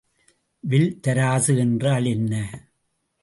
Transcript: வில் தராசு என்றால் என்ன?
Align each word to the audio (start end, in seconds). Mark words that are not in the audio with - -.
வில் 0.63 0.99
தராசு 1.07 1.53
என்றால் 1.57 2.05
என்ன? 2.05 2.33